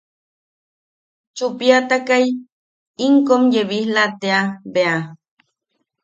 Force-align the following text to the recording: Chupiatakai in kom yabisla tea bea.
Chupiatakai 1.37 2.25
in 3.05 3.13
kom 3.27 3.43
yabisla 3.55 4.03
tea 4.21 4.41
bea. 4.73 4.95